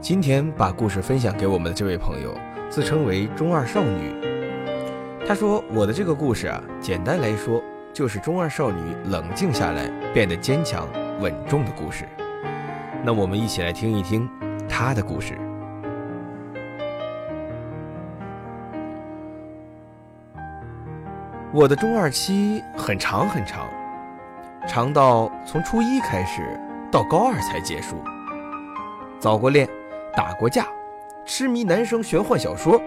[0.00, 2.34] 今天把故事分享给我们的这位朋友，
[2.70, 4.14] 自称为中二少女。
[5.28, 7.62] 她说：“我的这个故事啊，简单来说，
[7.92, 10.88] 就是中二少女冷静下来，变得坚强
[11.20, 12.08] 稳重的故事。”
[13.04, 14.26] 那我们一起来听一听
[14.66, 15.36] 她的故事。
[21.52, 23.68] 我的中二期很长很长，
[24.66, 26.58] 长到从初一开始
[26.90, 27.96] 到高二才结束。
[29.18, 29.68] 早过恋，
[30.16, 30.66] 打过架，
[31.24, 32.80] 痴迷男生玄幻小说，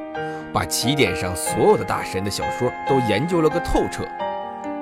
[0.53, 4.03] 把起点上所有的大神的小说都研究了个透彻。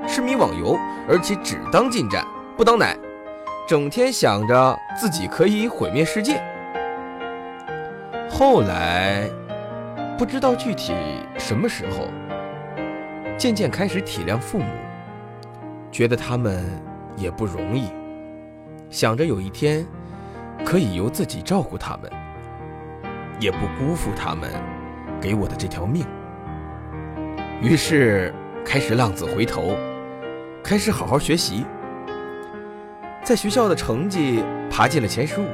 [0.07, 0.77] 痴迷网游，
[1.07, 2.25] 而且只当近战
[2.57, 2.97] 不当奶，
[3.67, 6.41] 整天想着自己可以毁灭世界。
[8.29, 9.29] 后来，
[10.17, 10.93] 不知道具体
[11.37, 12.07] 什么时候。
[13.37, 14.65] 渐渐开始体谅父母，
[15.91, 16.63] 觉得他们
[17.17, 17.87] 也不容易，
[18.91, 19.83] 想着有一天
[20.63, 22.11] 可以由自己照顾他们，
[23.41, 24.51] 也不辜负他们
[25.19, 26.05] 给我的这条命。
[27.59, 28.31] 于是
[28.63, 29.75] 开始浪子回头，
[30.63, 31.65] 开始好好学习，
[33.23, 35.47] 在学校的成绩爬进了前十五。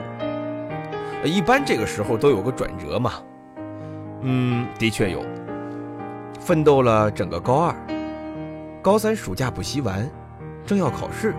[1.24, 3.14] 一般这个时候都有个转折嘛，
[4.22, 5.26] 嗯，的确有。
[6.40, 7.76] 奋斗了整个高二，
[8.82, 10.10] 高三暑假补习完，
[10.66, 11.34] 正要考试，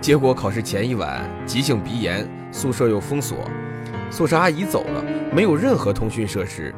[0.00, 3.38] 结果考试前一晚急性鼻炎，宿舍又封锁，
[4.10, 6.74] 宿舍阿姨走了，没有任何通讯设施，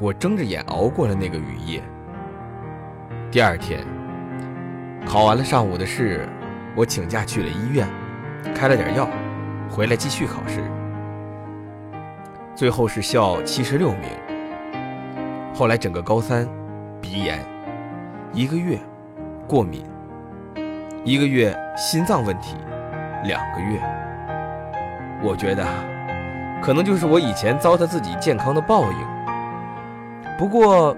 [0.00, 1.80] 我睁着眼熬过了那个雨夜。
[3.30, 3.84] 第二天，
[5.06, 6.28] 考完了上午的试，
[6.74, 7.86] 我请假去了医院，
[8.54, 9.08] 开了点药，
[9.70, 10.62] 回来继续考试，
[12.56, 14.10] 最后是校七十六名。
[15.54, 16.46] 后来整个高三，
[17.00, 17.38] 鼻炎，
[18.32, 18.78] 一个月，
[19.46, 19.84] 过敏，
[21.04, 22.56] 一个月心脏问题，
[23.24, 23.80] 两个月。
[25.22, 25.64] 我觉得，
[26.62, 28.98] 可能就是我以前糟蹋自己健康的报应。
[30.36, 30.96] 不过，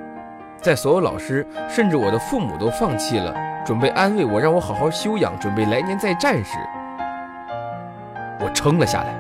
[0.60, 3.34] 在所有老师甚至我的父母都放弃了，
[3.64, 6.58] 准备安慰我，让我好好休养，准备来年再战时，
[8.40, 9.14] 我撑了下来。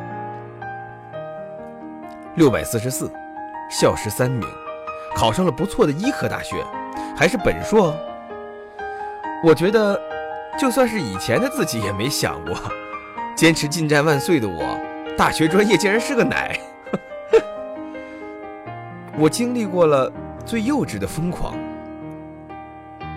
[2.34, 3.10] 六百四十四，
[3.70, 4.46] 校十三名。
[5.16, 6.64] 考上了不错的医科大学，
[7.16, 7.94] 还是本硕。
[9.42, 10.00] 我觉得，
[10.56, 12.54] 就算是以前的自己也没想过，
[13.34, 14.78] 坚持近战万岁的我，
[15.16, 16.58] 大学专业竟然是个奶。
[19.18, 20.10] 我经历过了
[20.46, 21.54] 最幼稚的疯狂，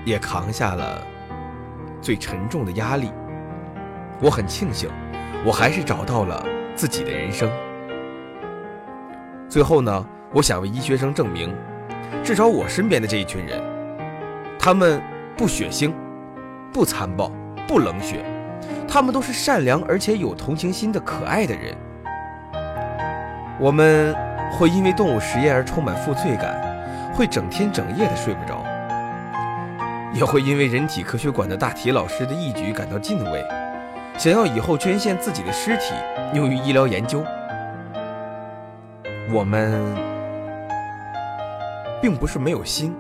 [0.06, 1.02] 也扛下了
[2.02, 3.12] 最沉重的压力。
[4.20, 4.90] 我很庆幸，
[5.46, 6.46] 我还是找到了
[6.76, 7.50] 自己的人生。
[9.48, 11.54] 最后呢，我想为医学生证明。
[12.24, 13.62] 至少我身边的这一群人，
[14.58, 15.02] 他们
[15.36, 15.92] 不血腥，
[16.72, 17.30] 不残暴，
[17.68, 18.24] 不冷血，
[18.88, 21.76] 他们都是善良而且有同情心的可爱的人。
[23.60, 24.16] 我们
[24.52, 26.60] 会因为动物实验而充满负罪感，
[27.14, 28.64] 会整天整夜的睡不着，
[30.14, 33.44] 也会因为人体科学馆的大体老师的义举感到敬畏，
[34.18, 35.94] 想要以后捐献自己的尸体
[36.34, 37.24] 用于医疗研究。
[39.32, 40.14] 我们。
[42.02, 42.94] 并不是没有心，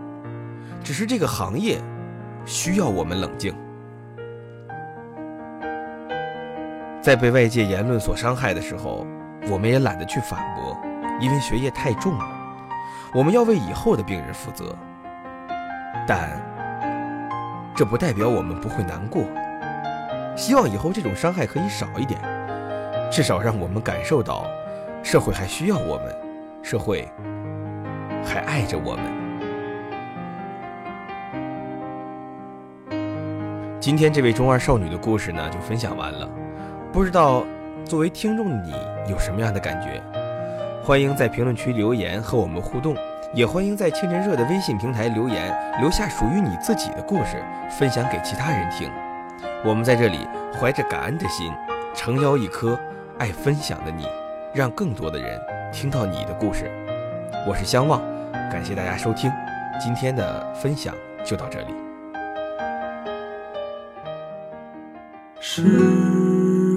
[0.81, 1.77] 只是这个行业
[2.45, 3.53] 需要我们冷静。
[7.03, 9.05] 在被外界言论所伤害的时候，
[9.49, 10.79] 我们也懒得去反驳，
[11.19, 12.25] 因为学业太重了。
[13.13, 14.73] 我们要为以后的病人负责，
[16.07, 16.29] 但
[17.75, 19.25] 这不代表我们不会难过。
[20.33, 22.21] 希望以后这种伤害可以少一点，
[23.11, 24.45] 至少让我们感受到
[25.03, 26.15] 社会还需要我们，
[26.63, 27.05] 社会。
[28.25, 29.03] 还爱着我们。
[33.81, 36.42] 今天这位中二少女的故事呢，就分享完了。
[36.93, 37.43] 不知道
[37.83, 38.71] 作为听众的你
[39.11, 39.99] 有什么样的感觉？
[40.83, 42.95] 欢迎在评论区留言和我们互动，
[43.33, 48.91] 也欢迎在清晨热的微信平台留言，留下属于你自己的故事，分享给其他人听。
[49.65, 51.51] 我们在这里怀着感恩的心，
[51.95, 52.79] 诚邀一颗
[53.17, 54.07] 爱分享的你，
[54.53, 55.41] 让更多的人
[55.71, 56.69] 听到你的故事。
[57.47, 57.99] 我是相望。
[58.51, 59.31] 感谢大家收听，
[59.81, 60.93] 今天的分享
[61.25, 61.73] 就到这里。
[65.39, 66.32] 是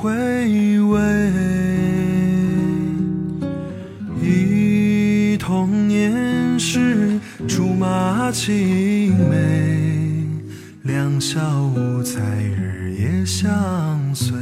[0.00, 1.32] 回味
[4.22, 7.18] 忆童年时
[7.48, 10.24] 竹马青梅
[10.82, 11.40] 两小
[11.74, 14.36] 无猜日夜相随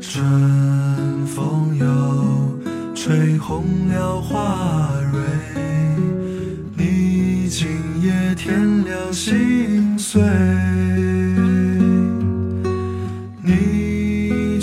[0.00, 4.75] 春风又吹红了花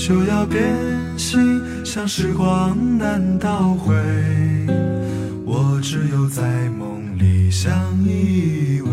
[0.05, 0.61] 就要变
[1.17, 3.95] 心，像时光难倒回，
[5.45, 6.44] 我只有在
[6.77, 7.71] 梦里相
[8.03, 8.93] 依偎。